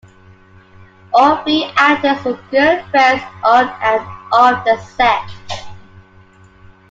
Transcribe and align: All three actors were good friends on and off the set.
All 1.13 1.43
three 1.43 1.71
actors 1.77 2.25
were 2.25 2.41
good 2.49 2.83
friends 2.85 3.21
on 3.45 3.69
and 3.83 4.01
off 4.31 4.65
the 4.65 4.75
set. 4.97 5.31